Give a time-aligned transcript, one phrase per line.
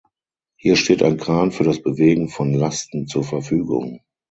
[0.57, 3.99] Hier steht ein Kran für das Bewegen von Lasten zur Verfügung.